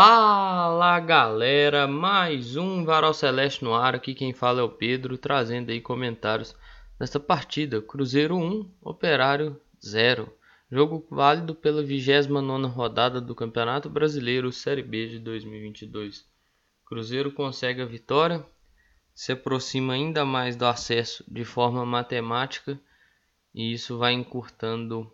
[0.00, 3.96] Fala galera, mais um Varal Celeste no ar.
[3.96, 6.54] Aqui quem fala é o Pedro, trazendo aí comentários
[7.00, 7.82] nesta partida.
[7.82, 10.32] Cruzeiro 1, Operário 0.
[10.70, 16.24] Jogo válido pela 29 rodada do Campeonato Brasileiro Série B de 2022.
[16.86, 18.46] Cruzeiro consegue a vitória,
[19.12, 22.80] se aproxima ainda mais do acesso de forma matemática
[23.52, 25.12] e isso vai encurtando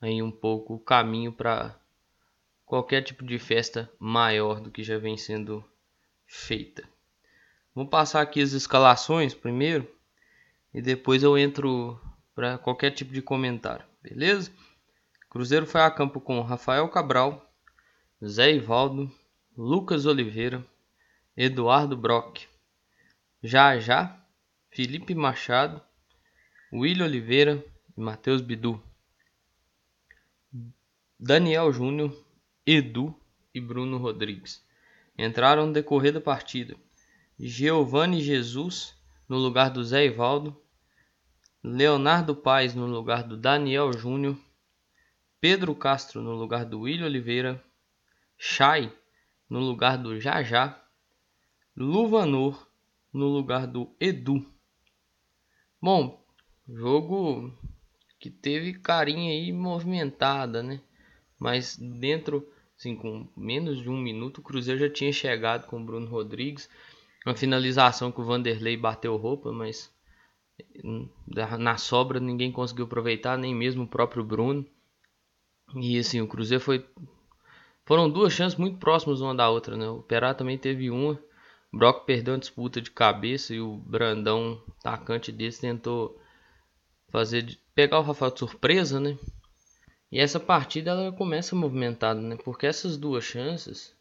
[0.00, 1.78] aí um pouco o caminho para
[2.70, 5.64] qualquer tipo de festa maior do que já vem sendo
[6.24, 6.88] feita.
[7.74, 9.92] Vou passar aqui as escalações primeiro
[10.72, 12.00] e depois eu entro
[12.32, 14.52] para qualquer tipo de comentário, beleza?
[15.28, 17.44] Cruzeiro foi a campo com Rafael Cabral,
[18.24, 19.10] Zé Ivaldo,
[19.56, 20.64] Lucas Oliveira,
[21.36, 22.46] Eduardo Brock,
[23.42, 24.16] Jajá,
[24.70, 25.82] Felipe Machado,
[26.72, 27.64] William Oliveira
[27.96, 28.80] e Matheus Bidu.
[31.18, 32.16] Daniel Júnior,
[32.66, 33.14] Edu
[33.54, 34.64] e Bruno Rodrigues.
[35.16, 36.76] Entraram no decorrer da partida.
[37.38, 38.94] Giovanni Jesus
[39.28, 40.60] no lugar do Zé Ivaldo,
[41.62, 44.36] Leonardo Paes no lugar do Daniel Júnior,
[45.40, 47.64] Pedro Castro no lugar do William Oliveira,
[48.36, 48.92] Chay
[49.48, 50.82] no lugar do Jajá,
[51.76, 52.68] Luvanor
[53.12, 54.44] no lugar do Edu.
[55.80, 56.22] Bom,
[56.68, 57.56] jogo
[58.18, 60.80] que teve carinha aí movimentada, né?
[61.40, 62.46] Mas dentro
[62.80, 66.66] Assim, com menos de um minuto, o Cruzeiro já tinha chegado com o Bruno Rodrigues.
[67.26, 69.92] Uma finalização que o Vanderlei bateu roupa, mas
[70.82, 71.06] hum,
[71.58, 74.64] na sobra ninguém conseguiu aproveitar, nem mesmo o próprio Bruno.
[75.76, 76.88] E assim, o Cruzeiro foi.
[77.84, 79.86] Foram duas chances muito próximas uma da outra, né?
[79.90, 81.22] O Perá também teve uma.
[81.70, 86.18] O Brock perdeu uma disputa de cabeça e o Brandão, atacante desse, tentou
[87.10, 89.18] fazer pegar o Rafael de surpresa, né?
[90.10, 92.36] E essa partida ela começa movimentada, né?
[92.36, 93.94] Porque essas duas chances,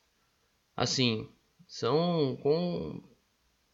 [0.75, 1.29] assim,
[1.67, 3.01] são com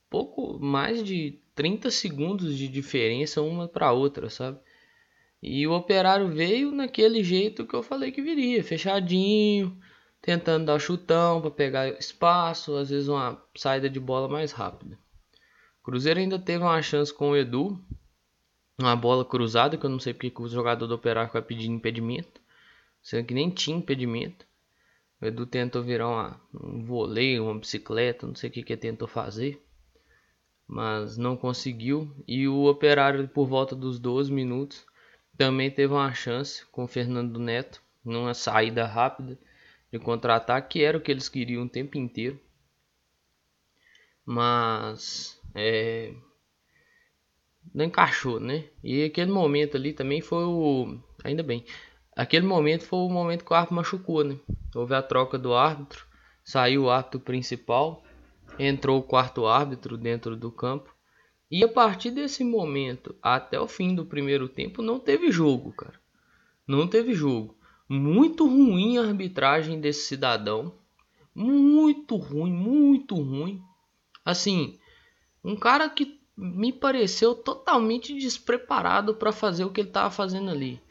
[0.09, 4.59] pouco mais de 30 segundos de diferença uma para outra, sabe?
[5.41, 9.77] E o Operário veio naquele jeito que eu falei que viria, fechadinho,
[10.21, 14.97] tentando dar chutão para pegar espaço, às vezes uma saída de bola mais rápida.
[15.83, 17.79] Cruzeiro ainda teve uma chance com o Edu,
[18.77, 22.41] uma bola cruzada, que eu não sei porque o jogador do Operário vai pedir impedimento,
[23.01, 24.45] sendo que nem tinha impedimento.
[25.21, 29.07] O Edu tentou virar uma, um voleio, uma bicicleta, não sei o que, que tentou
[29.07, 29.63] fazer,
[30.67, 32.13] mas não conseguiu.
[32.27, 34.85] E o Operário, por volta dos 12 minutos,
[35.37, 39.39] também teve uma chance com o Fernando Neto, numa saída rápida
[39.91, 42.39] de contra-ataque, que era o que eles queriam o tempo inteiro.
[44.25, 46.13] Mas é,
[47.73, 48.65] não encaixou, né?
[48.83, 50.97] E aquele momento ali também foi o.
[51.23, 51.65] Ainda bem.
[52.15, 54.37] Aquele momento foi o momento que o árbitro machucou, né?
[54.73, 56.05] Houve a troca do árbitro,
[56.43, 58.03] saiu o árbitro principal,
[58.57, 60.93] entrou o quarto árbitro dentro do campo.
[61.51, 65.99] E a partir desse momento até o fim do primeiro tempo não teve jogo, cara.
[66.67, 67.55] Não teve jogo.
[67.87, 70.73] Muito ruim a arbitragem desse cidadão.
[71.33, 73.61] Muito ruim, muito ruim.
[74.23, 74.79] Assim,
[75.43, 80.81] um cara que me pareceu totalmente despreparado para fazer o que ele estava fazendo ali.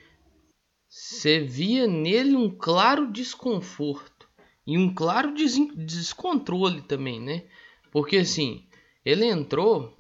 [0.88, 4.28] Você via nele um claro desconforto
[4.66, 7.44] e um claro des descontrole também, né?
[7.90, 8.66] Porque assim,
[9.04, 9.96] ele entrou,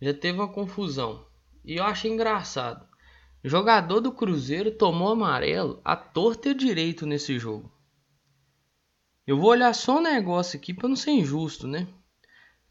[0.00, 1.26] já teve uma confusão.
[1.64, 2.86] E eu achei engraçado.
[3.42, 7.72] O jogador do Cruzeiro tomou amarelo a torta e direito nesse jogo.
[9.26, 11.88] Eu vou olhar só um negócio aqui para não ser injusto, né?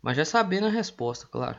[0.03, 1.57] Mas já sabendo a resposta, claro.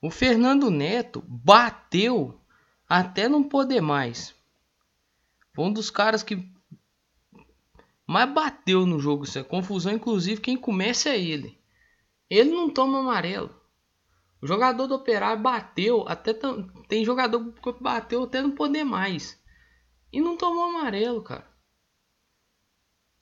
[0.00, 2.40] O Fernando Neto bateu
[2.88, 4.34] até não poder mais.
[5.54, 6.50] Foi um dos caras que
[8.06, 9.24] mais bateu no jogo.
[9.24, 11.60] Isso é confusão, inclusive quem começa é ele.
[12.30, 13.54] Ele não toma amarelo.
[14.40, 16.34] O jogador do Operário bateu até
[16.88, 19.38] tem jogador que bateu até não poder mais
[20.10, 21.46] e não tomou amarelo, cara.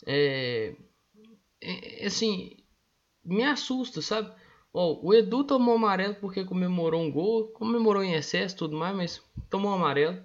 [0.06, 0.76] É,
[1.60, 2.56] é assim
[3.24, 4.34] me assusta, sabe?
[4.72, 9.22] Oh, o Edu tomou amarelo porque comemorou um gol, comemorou em excesso tudo mais, mas
[9.50, 10.22] tomou amarelo.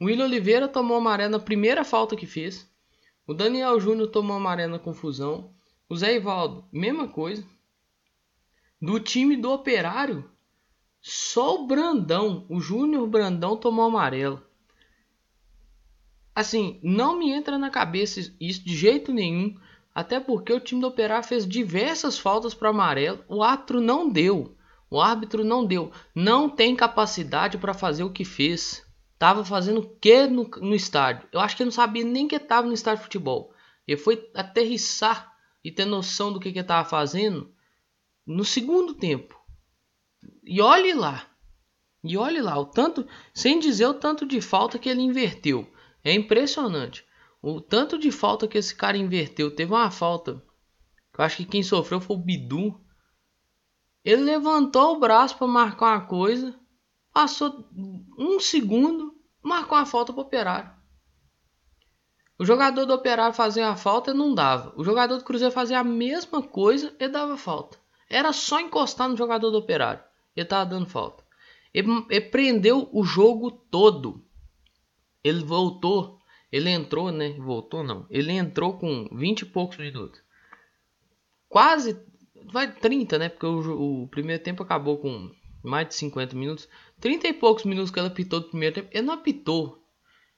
[0.00, 2.70] O William Oliveira tomou amarelo na primeira falta que fez.
[3.26, 5.52] O Daniel Júnior tomou amarelo na confusão.
[5.88, 7.44] O Zé Ivaldo, mesma coisa.
[8.80, 10.30] Do time do Operário,
[11.00, 14.40] só o Brandão, o Júnior Brandão tomou amarelo.
[16.34, 19.58] Assim, não me entra na cabeça isso de jeito nenhum.
[19.98, 24.56] Até porque o time do Operário fez diversas faltas para amarelo, o árbitro não deu.
[24.88, 25.90] O árbitro não deu.
[26.14, 28.86] Não tem capacidade para fazer o que fez.
[29.18, 31.26] Tava fazendo o que no, no estádio?
[31.32, 33.52] Eu acho que ele não sabia nem que estava no estádio de futebol.
[33.88, 35.34] Ele foi aterrissar
[35.64, 37.52] e ter noção do que, que ele estava fazendo
[38.24, 39.36] no segundo tempo.
[40.44, 41.26] E olhe lá.
[42.04, 43.04] E olhe lá, o tanto,
[43.34, 45.68] sem dizer o tanto de falta que ele inverteu.
[46.04, 47.04] É impressionante.
[47.40, 49.54] O tanto de falta que esse cara inverteu.
[49.54, 50.42] Teve uma falta.
[51.16, 52.80] Eu acho que quem sofreu foi o Bidu.
[54.04, 56.58] Ele levantou o braço para marcar uma coisa.
[57.12, 57.68] Passou
[58.18, 59.14] um segundo.
[59.42, 60.78] Marcou uma falta para operário.
[62.38, 64.72] O jogador do Operário fazia a falta e não dava.
[64.76, 67.76] O jogador do Cruzeiro fazia a mesma coisa e dava falta.
[68.08, 70.02] Era só encostar no jogador do Operário.
[70.36, 71.24] Ele tava dando falta.
[71.74, 74.24] Ele, ele prendeu o jogo todo.
[75.24, 76.17] Ele voltou.
[76.50, 77.30] Ele entrou, né?
[77.38, 78.06] Voltou não.
[78.08, 80.20] Ele entrou com 20 e poucos minutos.
[81.48, 82.00] Quase.
[82.50, 83.28] Vai 30, né?
[83.28, 85.30] Porque o, o primeiro tempo acabou com
[85.62, 86.68] mais de 50 minutos.
[87.00, 88.88] 30 e poucos minutos que ele apitou do primeiro tempo.
[88.92, 89.84] Ele não apitou.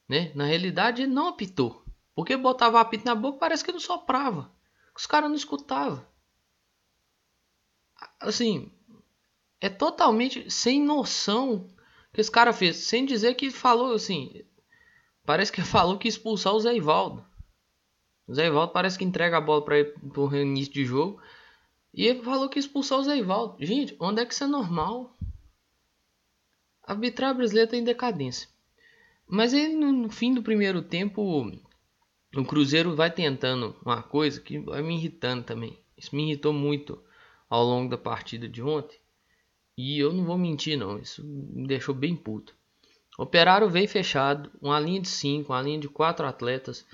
[0.07, 0.31] Né?
[0.35, 1.83] Na realidade, ele não apitou.
[2.13, 4.51] Porque botava apito na boca, parece que não soprava.
[4.95, 6.05] Os caras não escutavam.
[8.19, 8.71] Assim,
[9.59, 11.69] é totalmente sem noção
[12.13, 12.77] que esse cara fez.
[12.77, 14.43] Sem dizer que falou assim.
[15.25, 17.25] Parece que falou que expulsar o Zé Ivaldo.
[18.27, 19.83] O Zé Ivaldo parece que entrega a bola para
[20.13, 21.21] pro início de jogo.
[21.93, 23.57] E ele falou que expulsar o Zé Ivaldo.
[23.59, 25.15] Gente, onde é que isso é normal?
[26.83, 28.49] A arbitragem brasileira está em decadência.
[29.27, 31.21] Mas aí no fim do primeiro tempo
[32.35, 35.77] o Cruzeiro vai tentando uma coisa que vai me irritando também.
[35.97, 37.01] Isso me irritou muito
[37.49, 38.97] ao longo da partida de ontem.
[39.77, 42.55] E eu não vou mentir não, isso me deixou bem puto.
[43.17, 46.85] Operário veio fechado, uma linha de 5, uma linha de 4 atletas.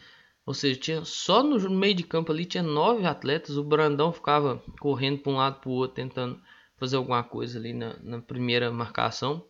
[0.46, 3.58] Ou seja, tinha só no meio de campo ali tinha nove atletas.
[3.58, 6.42] O Brandão ficava correndo para um lado para o outro, tentando
[6.78, 9.46] fazer alguma coisa ali na, na primeira marcação.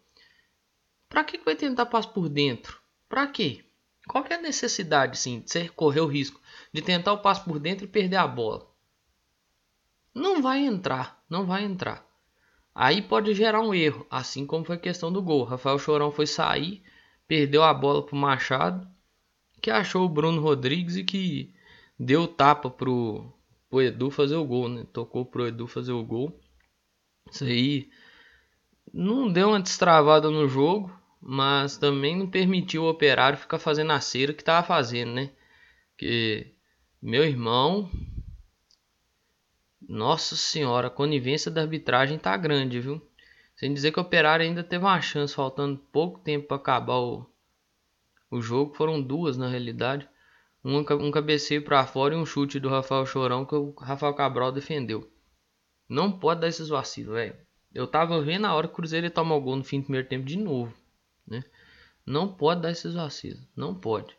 [1.07, 2.81] Para que, que vai tentar passar por dentro?
[3.07, 3.63] Para quê?
[4.07, 6.39] Qual é a necessidade, sim, de você correr o risco
[6.73, 8.67] de tentar o passo por dentro e perder a bola?
[10.13, 12.06] Não vai entrar, não vai entrar.
[12.79, 15.43] Aí pode gerar um erro, assim como foi a questão do gol.
[15.43, 16.83] Rafael Chorão foi sair,
[17.27, 18.87] perdeu a bola pro Machado,
[19.59, 21.51] que achou o Bruno Rodrigues e que
[21.99, 23.33] deu tapa pro,
[23.67, 24.85] pro Edu fazer o gol, né?
[24.93, 26.39] Tocou pro Edu fazer o gol.
[27.31, 27.89] Isso aí
[28.93, 33.99] não deu uma destravada no jogo, mas também não permitiu o operário ficar fazendo a
[33.99, 35.31] cera que estava fazendo, né?
[35.97, 36.53] Que
[37.01, 37.89] meu irmão,
[39.87, 43.01] nossa senhora, a conivência da arbitragem tá grande, viu?
[43.55, 47.25] Sem dizer que o operário ainda teve uma chance, faltando pouco tempo para acabar o,
[48.29, 48.75] o jogo.
[48.75, 50.07] Foram duas na realidade.
[50.63, 54.51] Um, um cabeceio para fora e um chute do Rafael Chorão que o Rafael Cabral
[54.51, 55.09] defendeu.
[55.87, 57.35] Não pode dar esses vacilos, velho.
[57.73, 59.85] Eu tava vendo a hora que o Cruzeiro ia tomar o gol no fim do
[59.85, 60.73] primeiro tempo de novo.
[61.25, 61.43] Né?
[62.05, 63.41] Não pode dar esses vacilos.
[63.55, 64.13] Não pode.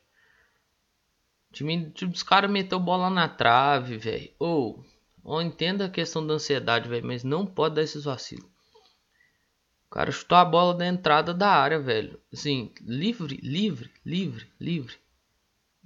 [1.50, 4.30] O time, os caras meteu bola na trave, velho.
[4.38, 4.84] Ou,
[5.28, 7.06] ou entenda a questão da ansiedade, velho.
[7.06, 8.46] Mas não pode dar esses vacilos.
[9.86, 12.18] O cara chutou a bola da entrada da área, velho.
[12.32, 14.96] Assim, livre, livre, livre, livre.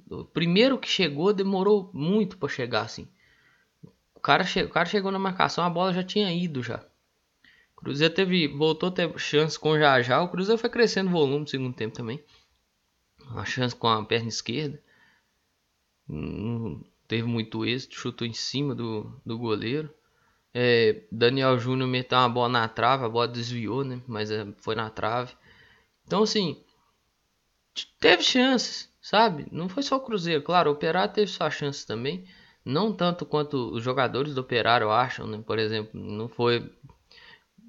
[0.08, 3.08] O primeiro que chegou demorou muito para chegar, assim.
[4.14, 6.84] O cara, che o cara chegou na marcação, a bola já tinha ido já.
[7.76, 10.22] Cruzeiro teve, voltou a ter chance com o Jajá.
[10.22, 12.22] O Cruzeiro foi crescendo o volume no segundo tempo também.
[13.28, 14.80] Uma chance com a perna esquerda.
[16.06, 19.94] Não teve muito êxito, chutou em cima do, do goleiro.
[20.54, 24.00] É, Daniel Júnior meteu uma bola na trave, a bola desviou, né?
[24.06, 25.34] Mas é, foi na trave.
[26.06, 26.64] Então, assim,
[28.00, 29.46] teve chances, sabe?
[29.52, 32.24] Não foi só o Cruzeiro, claro, o Operário teve sua chance também.
[32.64, 35.42] Não tanto quanto os jogadores do Operário acham, né?
[35.46, 36.66] Por exemplo, não foi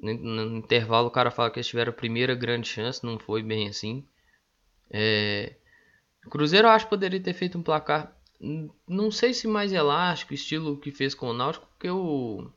[0.01, 3.67] no, intervalo o cara fala que eles tiveram a primeira grande chance, não foi bem
[3.67, 4.07] assim.
[4.89, 5.57] É...
[6.25, 8.15] O Cruzeiro acho poderia ter feito um placar,
[8.87, 12.51] não sei se mais elástico, estilo que fez com o Náutico, porque o,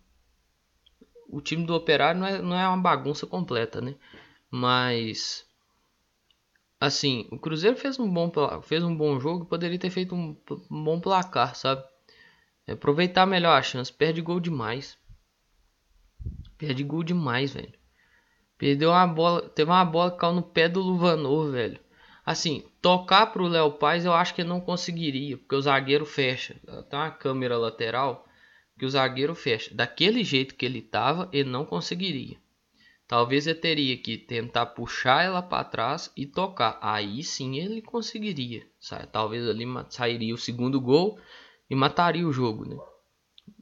[1.29, 3.95] o time do Operário não é, não é uma bagunça completa, né?
[4.51, 5.47] Mas
[6.81, 10.37] assim, o Cruzeiro fez um bom fez um bom jogo, poderia ter feito um,
[10.71, 11.85] um bom placar, sabe?
[12.67, 14.99] Aproveitar melhor a chance, perde gol demais.
[16.59, 17.75] Perde gol demais, velho.
[18.59, 19.49] Perdeu uma bola.
[19.51, 21.79] Teve uma bola que caiu no pé do Luvanor, velho.
[22.27, 25.37] Assim, tocar pro Léo Paz eu acho que não conseguiria.
[25.37, 26.57] Porque o zagueiro fecha.
[26.91, 28.27] Tem uma câmera lateral
[28.77, 29.73] que o zagueiro fecha.
[29.73, 32.37] Daquele jeito que ele tava, ele não conseguiria.
[33.07, 36.81] Talvez ele teria que tentar puxar ela para trás e tocar.
[36.83, 38.67] Aí sim ele conseguiria.
[39.13, 41.21] Talvez ali sairia o segundo gol
[41.71, 42.77] e mataria o jogo, né?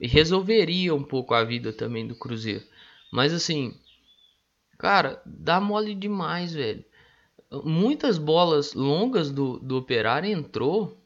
[0.01, 2.65] E resolveria um pouco a vida também do Cruzeiro.
[3.13, 3.79] Mas assim,
[4.79, 6.83] cara, dá mole demais, velho.
[7.63, 10.99] Muitas bolas longas do, do Operário entrou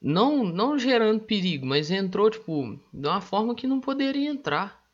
[0.00, 4.84] não, não gerando perigo, mas entrou tipo de uma forma que não poderia entrar.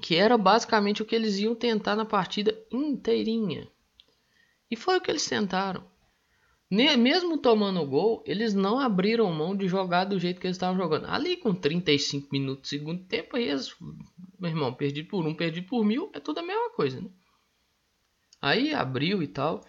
[0.00, 3.68] Que era basicamente o que eles iam tentar na partida inteirinha.
[4.70, 5.84] E foi o que eles tentaram.
[6.70, 10.76] Mesmo tomando o gol, eles não abriram mão de jogar do jeito que eles estavam
[10.76, 11.06] jogando.
[11.06, 13.76] Ali com 35 minutos segundo tempo, eles,
[14.40, 17.10] meu irmão, perdido por um, perdido por mil, é tudo a mesma coisa, né?
[18.44, 19.64] Aí abriu e tal.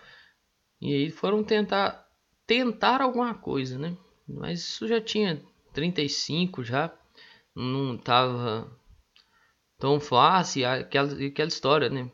[0.82, 2.06] E aí foram tentar
[2.46, 3.96] tentar alguma coisa, né?
[4.28, 5.42] Mas isso já tinha
[5.72, 6.94] 35 já.
[7.56, 8.70] Não tava
[9.80, 10.68] tão fácil.
[10.68, 12.12] Aquela, aquela história, né?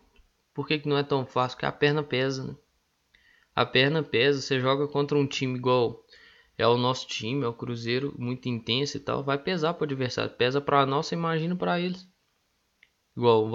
[0.54, 1.58] Por que, que não é tão fácil?
[1.58, 2.56] Porque a perna pesa, né?
[3.56, 4.40] A perna pesa.
[4.40, 6.06] Você joga contra um time igual
[6.60, 9.24] é o nosso time, é o Cruzeiro, muito intenso e tal.
[9.24, 10.30] Vai pesar para o adversário.
[10.36, 12.08] Pesa para nós, imagina para eles.
[13.16, 13.52] Igual,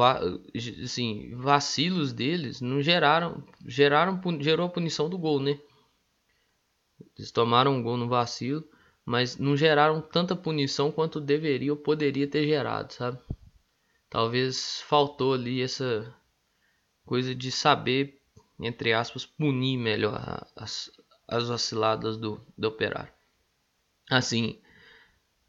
[0.84, 5.58] assim, vacilos deles não geraram, geraram, gerou a punição do gol, né?
[7.16, 8.64] Eles tomaram um gol no vacilo,
[9.04, 13.18] mas não geraram tanta punição quanto deveria ou poderia ter gerado, sabe?
[14.10, 16.14] Talvez faltou ali essa
[17.04, 18.20] coisa de saber,
[18.60, 20.90] entre aspas, punir melhor as,
[21.26, 23.12] as vaciladas do, do operário.
[24.10, 24.60] Assim,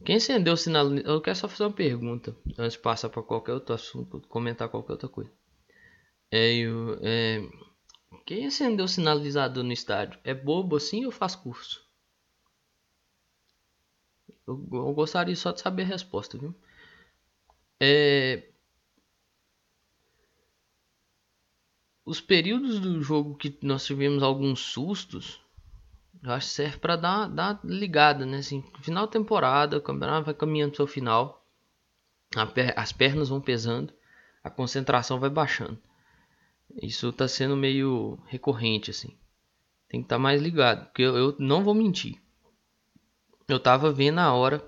[0.06, 0.94] quem acendeu o sinal.
[0.96, 4.94] Eu quero só fazer uma pergunta antes de passar para qualquer outro assunto, comentar qualquer
[4.94, 5.32] outra coisa.
[6.32, 7.42] É, eu, é,
[8.26, 11.86] quem acendeu o sinalizador no estádio é bobo assim ou faz curso?
[14.46, 16.56] Eu, eu gostaria só de saber a resposta, viu?
[17.80, 18.50] É,
[22.06, 25.42] os períodos do jogo que nós tivemos alguns sustos,
[26.24, 28.38] eu acho que serve para dar, dar ligada, né?
[28.38, 31.46] Assim, final da temporada, o campeonato vai caminhando pro seu final,
[32.76, 33.94] as pernas vão pesando,
[34.44, 35.78] a concentração vai baixando.
[36.82, 39.16] Isso tá sendo meio recorrente, assim.
[39.90, 42.22] Tem que estar tá mais ligado, porque eu, eu, não vou mentir.
[43.48, 44.66] Eu tava vendo a hora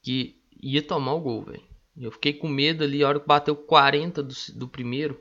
[0.00, 1.64] que ia tomar o gol, velho.
[1.96, 5.20] Eu fiquei com medo ali, a hora que bateu 40 do, do primeiro.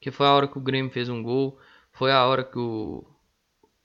[0.00, 1.58] Que foi a hora que o Grêmio fez um gol.
[1.92, 3.04] Foi a hora que o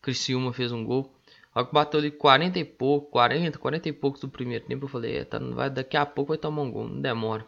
[0.10, 1.14] Criciúma fez um gol.
[1.54, 4.90] Hora que bateu ali 40 e pouco, 40, 40 e poucos do primeiro tempo, eu
[4.90, 7.46] falei, é, tá, vai, daqui a pouco vai tomar um gol, não demora.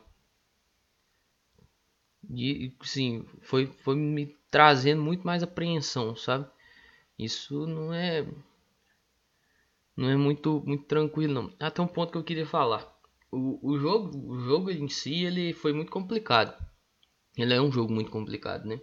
[2.30, 6.48] E sim, foi, foi me trazendo muito mais apreensão, sabe?
[7.18, 8.26] Isso não é
[9.96, 11.54] não é muito muito tranquilo não.
[11.60, 12.86] Até um ponto que eu queria falar.
[13.32, 16.54] O, o jogo o jogo em si ele foi muito complicado.
[17.38, 18.80] Ele é um jogo muito complicado, né?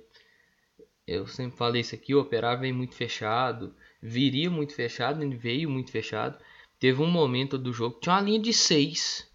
[1.08, 5.70] Eu sempre falei isso aqui, o Operário vem muito fechado, viria muito fechado, ele veio
[5.70, 6.38] muito fechado.
[6.78, 9.28] Teve um momento do jogo, tinha uma linha de 6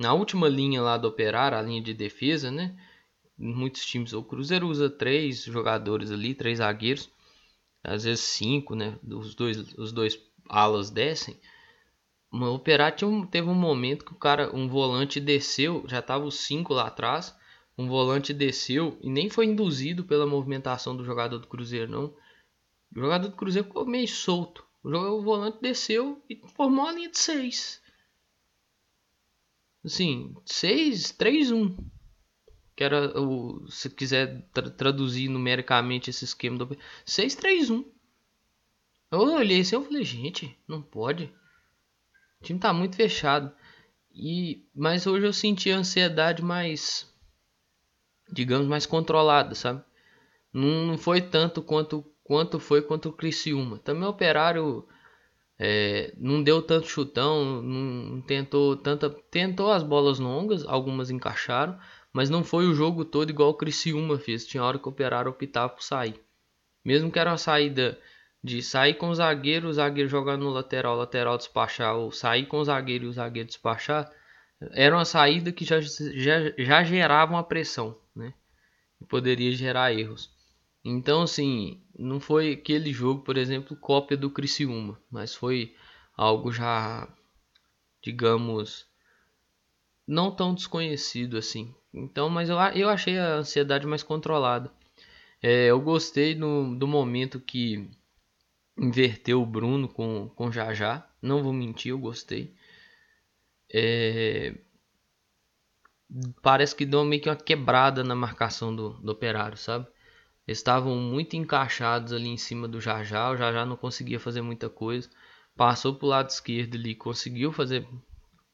[0.00, 2.74] na última linha lá do Operário, a linha de defesa, né?
[3.36, 7.10] Muitos times, o Cruzeiro usa três jogadores ali, três zagueiros,
[7.84, 8.98] às vezes cinco, né?
[9.06, 11.38] Os dois, os dois alas descem.
[12.32, 16.72] O Operário teve um momento que o cara, um volante desceu, já tava os cinco
[16.72, 17.36] lá atrás,
[17.80, 22.14] um volante desceu e nem foi induzido pela movimentação do jogador do Cruzeiro, não.
[22.94, 24.66] O jogador do Cruzeiro ficou meio solto.
[24.82, 27.82] O, volante desceu e formou a linha de seis.
[29.84, 31.76] Assim, 6, 3, 1.
[32.76, 33.66] Que era o.
[33.68, 36.76] Se quiser tra traduzir numericamente esse esquema do.
[37.06, 37.84] 6, 3, 1.
[39.12, 41.32] Eu olhei assim e falei, gente, não pode.
[42.40, 43.52] O time tá muito fechado.
[44.12, 47.10] E, mas hoje eu senti a ansiedade mais.
[48.32, 49.82] Digamos, mais controlada, sabe?
[50.52, 53.78] Não, não foi tanto quanto, quanto foi contra o Criciúma.
[53.78, 54.86] Também o operário
[55.58, 61.78] é, não deu tanto chutão, não tentou tanta, tentou as bolas longas, algumas encaixaram,
[62.12, 64.46] mas não foi o jogo todo igual o Criciúma fez.
[64.46, 66.20] Tinha hora que o Operário optava por sair.
[66.84, 67.98] Mesmo que era uma saída
[68.42, 72.58] de sair com o zagueiro, o zagueiro jogando no lateral, lateral despachar, ou sair com
[72.58, 74.10] o zagueiro e o zagueiro despachar,
[74.72, 78.34] era uma saída que já, já, já gerava uma pressão, né?
[79.00, 80.30] E poderia gerar erros.
[80.84, 85.74] Então, assim, não foi aquele jogo, por exemplo, cópia do Criciúma, mas foi
[86.16, 87.08] algo já,
[88.02, 88.86] digamos,
[90.06, 91.74] não tão desconhecido assim.
[91.92, 94.70] Então, mas eu, eu achei a ansiedade mais controlada.
[95.42, 97.90] É, eu gostei no, do momento que
[98.76, 101.06] inverteu o Bruno com, com Jajá.
[101.20, 102.54] Não vou mentir, eu gostei.
[103.72, 104.54] É,
[106.42, 109.86] parece que deu meio que uma quebrada na marcação do, do operário, sabe?
[110.46, 113.30] estavam muito encaixados ali em cima do Jajá.
[113.30, 115.08] O Jajá não conseguia fazer muita coisa.
[115.56, 117.86] Passou para o lado esquerdo ali, conseguiu fazer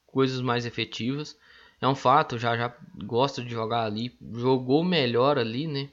[0.05, 1.37] coisas mais efetivas.
[1.81, 4.17] É um fato, o Jajá gosta de jogar ali.
[4.33, 5.89] Jogou melhor ali, né?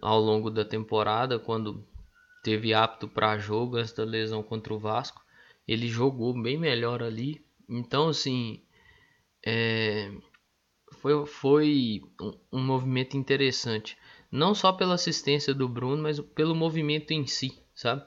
[0.00, 1.86] Ao longo da temporada, quando
[2.42, 5.24] teve apto para jogo antes da lesão contra o Vasco.
[5.66, 7.43] Ele jogou bem melhor ali.
[7.68, 8.62] Então, assim,
[9.44, 10.10] é,
[10.92, 12.02] foi, foi
[12.52, 13.96] um, movimento interessante.
[14.30, 18.04] Não só pela assistência do Bruno, mas pelo movimento em si, sabe?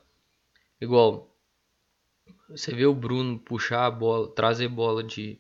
[0.82, 1.36] Igual,
[2.50, 5.40] você vê o Bruno puxar a bola, trazer bola de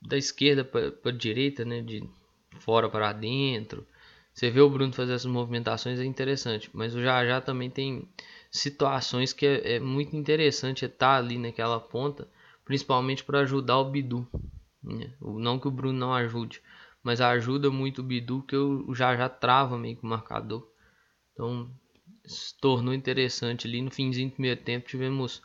[0.00, 2.02] da esquerda para a direita, né, de
[2.58, 3.86] fora para dentro.
[4.32, 8.08] Você vê o Bruno fazer essas movimentações é interessante, mas o Jajá também tem
[8.50, 12.28] situações que é, é muito interessante estar ali naquela ponta,
[12.70, 14.24] principalmente para ajudar o Bidu.
[14.80, 15.12] Né?
[15.20, 16.62] Não que o Bruno não ajude,
[17.02, 20.64] mas ajuda muito o Bidu que o Jajá trava meio que o marcador.
[21.32, 21.68] Então
[22.24, 25.42] se tornou interessante ali no finzinho do primeiro tempo tivemos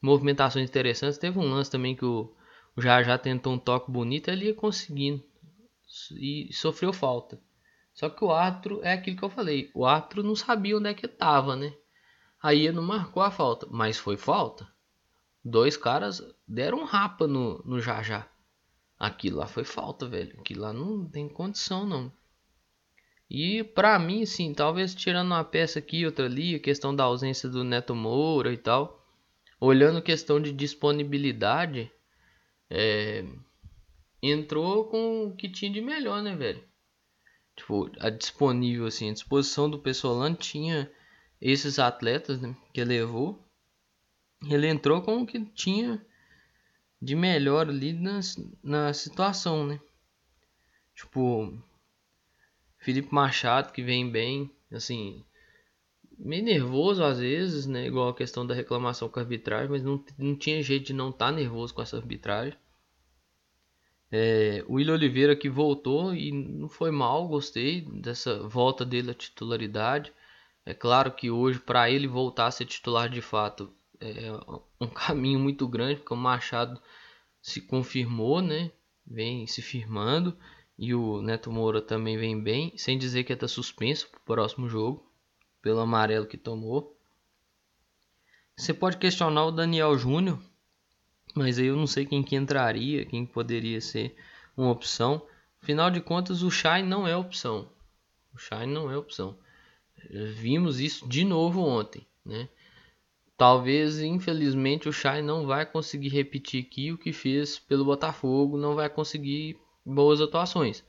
[0.00, 1.18] movimentações interessantes.
[1.18, 2.34] Teve um lance também que o,
[2.74, 5.22] o Jajá tentou um toque bonito, ele conseguindo
[6.12, 7.38] e sofreu falta.
[7.92, 9.70] Só que o árbitro é aquilo que eu falei.
[9.74, 11.74] O árbitro não sabia onde é que estava, né?
[12.42, 14.66] Aí ele não marcou a falta, mas foi falta.
[15.44, 18.26] Dois caras deram um rapa no, no Jajá.
[18.98, 20.38] Aquilo lá foi falta, velho.
[20.40, 22.10] Aquilo lá não tem condição, não.
[23.28, 27.48] E pra mim, assim, talvez tirando uma peça aqui outra ali, a questão da ausência
[27.48, 29.04] do Neto Moura e tal,
[29.60, 31.90] olhando questão de disponibilidade,
[32.70, 33.24] é,
[34.22, 36.62] entrou com o que tinha de melhor, né, velho?
[37.56, 40.90] Tipo, a disponível, assim, a disposição do Pessolan tinha
[41.40, 43.43] esses atletas né, que levou.
[44.42, 46.04] Ele entrou com o que tinha
[47.00, 48.20] de melhor ali na,
[48.62, 49.80] na situação, né?
[50.94, 51.52] Tipo,
[52.78, 55.24] Felipe Machado que vem bem, assim,
[56.18, 57.86] meio nervoso às vezes, né?
[57.86, 61.10] Igual a questão da reclamação com a arbitragem, mas não, não tinha jeito de não
[61.10, 62.58] estar tá nervoso com essa arbitragem.
[64.10, 69.14] É, o William Oliveira que voltou e não foi mal, gostei dessa volta dele à
[69.14, 70.12] titularidade.
[70.64, 73.72] É claro que hoje, para ele voltar a ser titular de fato,
[74.04, 74.32] é
[74.80, 76.80] um caminho muito grande, porque o Machado
[77.40, 78.70] se confirmou, né?
[79.06, 80.36] Vem se firmando.
[80.78, 84.68] E o Neto Moura também vem bem, sem dizer que está suspenso para o próximo
[84.68, 85.08] jogo,
[85.62, 86.98] pelo amarelo que tomou.
[88.56, 90.40] Você pode questionar o Daniel Júnior,
[91.34, 94.16] mas aí eu não sei quem que entraria, quem poderia ser
[94.56, 95.26] uma opção.
[95.62, 97.68] Afinal de contas, o Shai não é opção.
[98.32, 99.38] O Shai não é opção.
[100.34, 102.48] Vimos isso de novo ontem, né?
[103.36, 108.76] Talvez, infelizmente, o Shai não vai conseguir repetir aqui o que fez pelo Botafogo, não
[108.76, 110.84] vai conseguir boas atuações.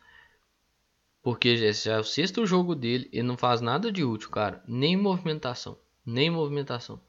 [1.23, 4.63] Porque já é o sexto jogo dele, ele não faz nada de útil, cara.
[4.67, 7.01] Nem movimentação, nem movimentação.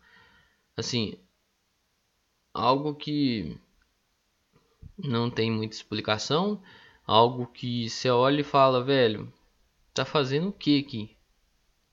[0.75, 1.18] Assim,
[2.55, 3.59] algo que
[4.96, 6.62] não tem muita explicação,
[7.07, 9.31] algo que você olha e fala, velho,
[9.92, 11.14] tá fazendo o que aqui?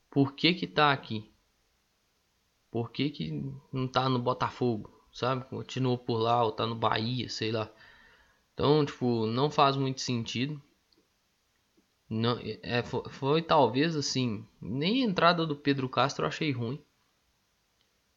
[0.10, 1.33] Por que que tá aqui?
[2.74, 5.46] Por que que não tá no Botafogo, sabe?
[5.46, 7.72] Continuou por lá ou tá no Bahia, sei lá.
[8.52, 10.60] Então, tipo, não faz muito sentido.
[12.10, 16.84] Não, é, foi, foi, talvez assim, nem a entrada do Pedro Castro eu achei ruim.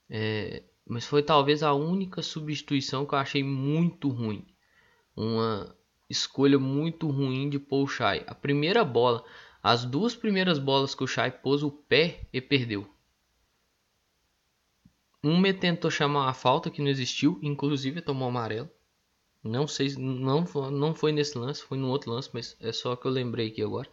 [0.09, 4.47] É, mas foi talvez a única substituição que eu achei muito ruim.
[5.14, 5.77] Uma
[6.09, 8.25] escolha muito ruim de Paul Shai.
[8.27, 9.23] A primeira bola,
[9.62, 12.96] as duas primeiras bolas que o Shai pôs o pé e perdeu.
[15.29, 18.71] Uma tentou chamar uma falta que não existiu, inclusive tomou amarelo.
[19.43, 23.09] Não sei, não, não foi nesse lance, foi no outro lance, mas é só que
[23.09, 23.91] eu lembrei aqui agora.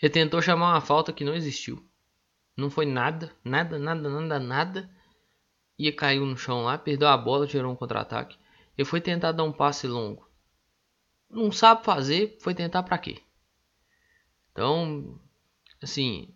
[0.00, 1.84] Ele tentou chamar uma falta que não existiu.
[2.56, 4.90] Não foi nada, nada, nada, nada, nada
[5.76, 8.38] e caiu no chão lá, perdeu a bola, gerou um contra-ataque.
[8.76, 10.30] Ele foi tentar dar um passe longo.
[11.28, 13.20] Não sabe fazer, foi tentar para quê?
[14.52, 15.18] Então,
[15.82, 16.32] assim,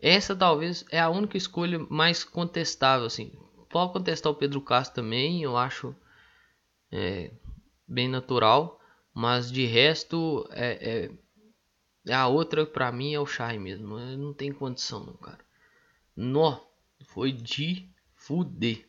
[0.00, 3.32] essa talvez é a única escolha mais contestável, assim.
[3.68, 5.94] Pode contestar o Pedro Castro também, eu acho
[6.90, 7.30] é,
[7.86, 8.80] bem natural,
[9.14, 11.10] mas de resto é, é,
[12.06, 13.98] é a outra para mim é o Shai mesmo.
[13.98, 15.38] Não tem condição, não, cara.
[16.16, 16.58] Nó,
[17.04, 18.88] foi de fuder.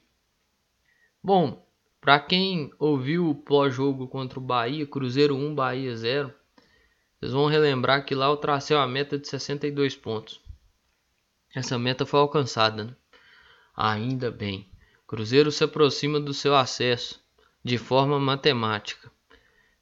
[1.23, 1.65] Bom,
[1.99, 6.33] para quem ouviu o pós-jogo contra o Bahia, Cruzeiro 1, Bahia 0,
[7.19, 10.41] vocês vão relembrar que lá eu tracei uma meta de 62 pontos.
[11.53, 12.95] Essa meta foi alcançada, né?
[13.75, 14.69] Ainda bem.
[15.05, 17.21] Cruzeiro se aproxima do seu acesso
[17.63, 19.11] de forma matemática.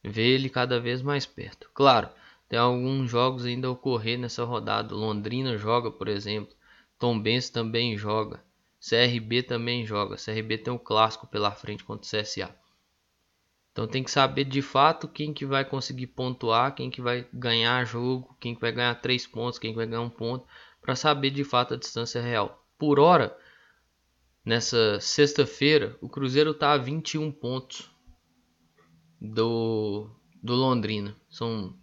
[0.03, 1.69] Vê ele cada vez mais perto.
[1.73, 2.09] Claro,
[2.47, 4.95] tem alguns jogos ainda a ocorrer nessa rodada.
[4.95, 6.55] Londrina joga, por exemplo.
[6.97, 8.43] Tom Benz também joga.
[8.79, 10.15] CRB também joga.
[10.15, 12.55] CRB tem um clássico pela frente contra o CSA.
[13.71, 17.85] Então tem que saber de fato quem que vai conseguir pontuar, quem que vai ganhar
[17.85, 20.45] jogo, quem que vai ganhar três pontos, quem que vai ganhar um ponto,
[20.81, 22.65] para saber de fato a distância real.
[22.77, 23.35] Por hora,
[24.43, 27.89] nessa sexta-feira, o Cruzeiro está a 21 pontos
[29.19, 30.09] do,
[30.41, 31.15] do Londrina.
[31.29, 31.75] São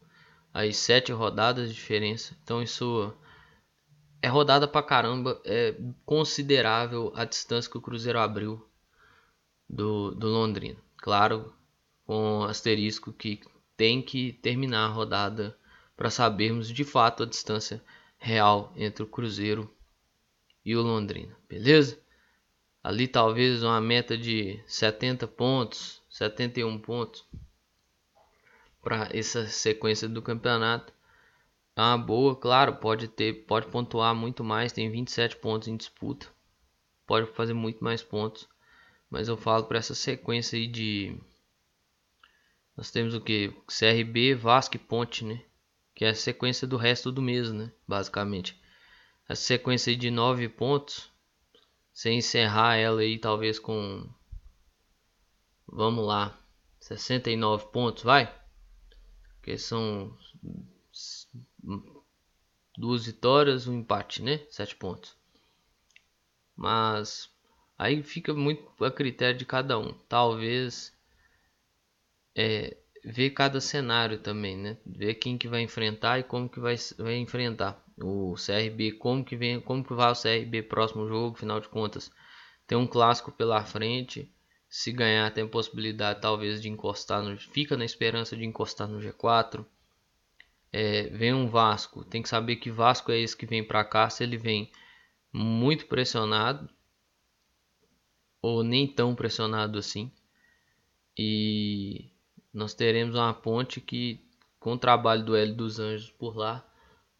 [0.52, 2.36] aí sete rodadas de diferença.
[2.42, 3.12] Então isso
[4.22, 5.40] é rodada pra caramba.
[5.44, 8.66] É considerável a distância que o Cruzeiro abriu
[9.68, 10.78] do, do Londrina.
[10.96, 11.52] Claro,
[12.06, 13.40] com asterisco que
[13.76, 15.56] tem que terminar a rodada
[15.96, 17.82] para sabermos de fato a distância
[18.18, 19.70] real entre o Cruzeiro
[20.64, 21.98] e o Londrina, beleza?
[22.82, 27.24] Ali talvez uma meta de 70 pontos, 71 pontos
[28.80, 30.92] para essa sequência do campeonato.
[31.74, 36.28] É uma boa, claro, pode ter, pode pontuar muito mais, tem 27 pontos em disputa.
[37.06, 38.48] Pode fazer muito mais pontos.
[39.10, 41.18] Mas eu falo para essa sequência aí de
[42.76, 43.52] nós temos o que?
[43.66, 45.42] CRB, Vasco e Ponte, né?
[45.96, 47.72] Que é a sequência do resto do mês, né?
[47.88, 48.60] Basicamente.
[49.26, 51.10] A sequência de 9 pontos.
[51.92, 54.06] Sem encerrar ela aí talvez com
[55.66, 56.38] Vamos lá.
[56.78, 58.32] 69 pontos, vai?
[59.42, 60.16] Que são
[62.76, 64.46] duas vitórias, um empate, né?
[64.50, 65.16] 7 pontos.
[66.54, 67.30] Mas
[67.78, 69.94] aí fica muito a critério de cada um.
[70.08, 70.94] Talvez
[72.34, 72.76] é,
[73.06, 74.76] ver cada cenário também, né?
[74.84, 79.36] Ver quem que vai enfrentar e como que vai, vai enfrentar o CRB, como que
[79.36, 82.10] vem, como que vai o CRB próximo jogo, final de contas.
[82.66, 84.28] Tem um clássico pela frente
[84.68, 87.38] se ganhar, tem possibilidade talvez de encostar no.
[87.38, 89.64] Fica na esperança de encostar no G4.
[90.72, 94.10] É, vem um Vasco, tem que saber que Vasco é esse que vem para cá.
[94.10, 94.70] Se ele vem
[95.32, 96.68] muito pressionado
[98.42, 100.10] ou nem tão pressionado assim.
[101.16, 102.10] E
[102.56, 104.18] nós teremos uma ponte que,
[104.58, 106.66] com o trabalho do L dos Anjos por lá,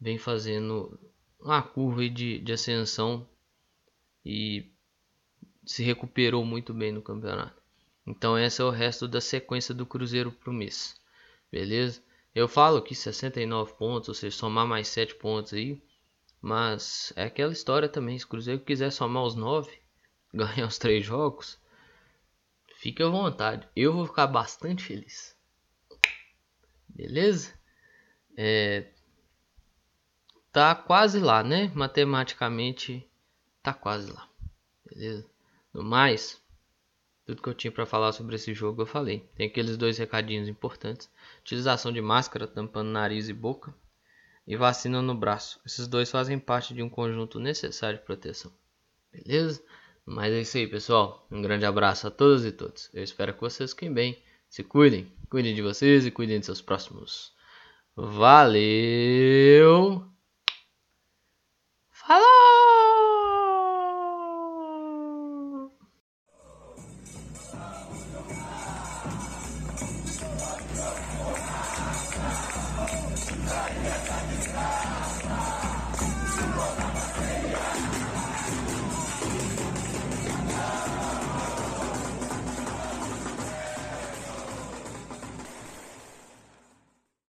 [0.01, 0.99] vem fazendo
[1.39, 3.27] uma curva de, de ascensão
[4.25, 4.65] e
[5.63, 7.61] se recuperou muito bem no campeonato.
[8.05, 10.99] Então esse é o resto da sequência do Cruzeiro pro mês.
[11.51, 12.01] Beleza?
[12.33, 15.79] Eu falo que 69 pontos, ou seja, somar mais 7 pontos aí.
[16.41, 18.17] Mas é aquela história também.
[18.17, 19.71] Se o Cruzeiro quiser somar os 9,
[20.33, 21.59] ganhar os 3 jogos,
[22.87, 23.67] fique à vontade.
[23.75, 25.35] Eu vou ficar bastante feliz.
[26.87, 27.53] Beleza?
[28.37, 28.93] É,
[30.53, 31.69] tá quase lá, né?
[31.75, 33.05] Matematicamente
[33.61, 34.29] tá quase lá.
[34.85, 35.29] Beleza?
[35.73, 36.41] No mais,
[37.25, 39.29] tudo que eu tinha para falar sobre esse jogo eu falei.
[39.35, 43.75] Tem aqueles dois recadinhos importantes: utilização de máscara tampando nariz e boca
[44.47, 45.59] e vacina no braço.
[45.65, 48.53] Esses dois fazem parte de um conjunto necessário de proteção.
[49.11, 49.61] Beleza?
[50.07, 51.27] Mas é isso aí, pessoal.
[51.29, 52.89] Um grande abraço a todas e todos.
[52.93, 54.17] Eu espero que vocês fiquem bem.
[54.49, 55.11] Se cuidem.
[55.29, 57.33] Cuidem de vocês e cuidem de seus próximos.
[57.93, 58.47] Valeu!
[61.91, 62.36] Falou!